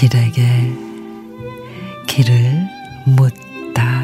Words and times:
길에게 0.00 0.72
길을 2.06 2.66
묻다. 3.04 4.00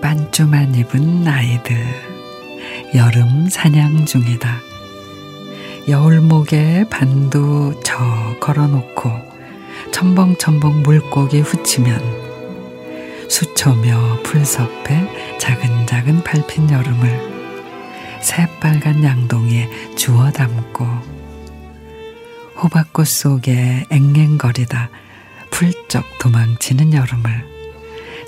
반주만 0.00 0.74
입은 0.74 1.24
아이들 1.24 1.76
여름 2.96 3.48
사냥 3.48 4.04
중이다. 4.04 4.69
여울목에 5.88 6.84
반도 6.90 7.78
저 7.82 7.98
걸어놓고 8.40 9.10
첨벙첨벙 9.92 10.82
물고기 10.82 11.40
후치면 11.40 12.20
수초며 13.28 14.22
풀섭에 14.22 15.38
작은작은 15.38 16.22
밟힌 16.24 16.70
여름을 16.70 18.20
새빨간 18.20 19.02
양동이에 19.02 19.94
주워 19.96 20.30
담고 20.30 20.86
호박꽃 22.62 23.06
속에 23.06 23.86
앵앵거리다 23.90 24.90
풀쩍 25.50 26.04
도망치는 26.20 26.92
여름을 26.92 27.50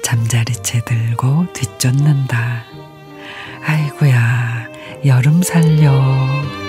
잠자리채 0.03 0.85
들고 0.85 1.53
뒤쫓는다. 1.53 2.65
아이고야, 3.65 4.69
여름 5.07 5.43
살려. 5.43 6.62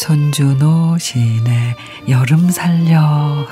손준호 0.00 0.96
시인의 0.96 1.76
여름 2.08 2.48
살려. 2.48 3.46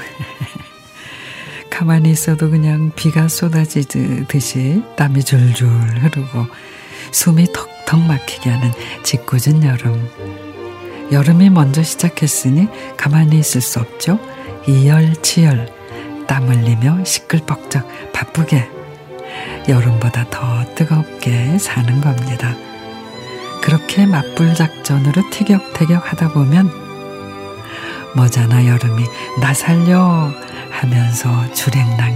가만히 1.69 2.11
있어도 2.11 2.49
그냥 2.49 2.91
비가 2.97 3.29
쏟아지듯이 3.29 4.83
땀이 4.97 5.25
줄줄 5.25 5.69
흐르고 5.69 6.47
숨이 7.11 7.53
턱턱 7.53 8.01
막히게 8.01 8.49
하는 8.49 8.73
짓궂은 9.03 9.63
여름. 9.63 10.09
여름이 11.13 11.51
먼저 11.51 11.83
시작했으니 11.83 12.69
가만히 12.97 13.39
있을 13.41 13.61
수 13.61 13.81
없죠. 13.81 14.19
이열치열 14.67 15.71
땀 16.27 16.49
흘리며 16.49 17.05
시끌벅적 17.05 18.13
바쁘게 18.15 18.71
여름보다 19.69 20.31
더 20.31 20.65
뜨겁게 20.75 21.59
사는 21.59 22.01
겁니다. 22.01 22.68
그렇게 23.69 24.07
맞불 24.07 24.55
작전으로 24.55 25.29
티격태격 25.29 26.11
하다 26.11 26.29
보면 26.29 26.71
머자나 28.17 28.67
여름이 28.67 29.05
나 29.43 29.53
살려 29.53 30.33
하면서 30.71 31.53
않을까요? 31.53 32.08